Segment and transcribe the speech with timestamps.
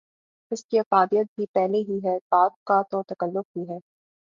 [0.51, 3.77] اس کی افادیت بھی پہلے ہی ہے، بعد کا تو تکلف ہی ہے۔